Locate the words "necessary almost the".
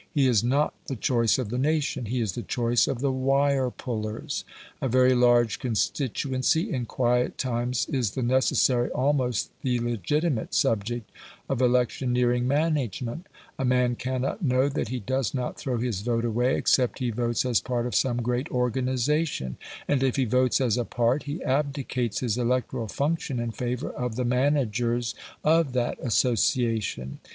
8.23-9.79